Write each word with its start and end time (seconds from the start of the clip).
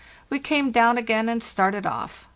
We 0.31 0.39
came 0.39 0.71
down 0.71 0.97
again 0.97 1.29
and 1.29 1.43
started 1.43 1.85
off. 1.85 2.27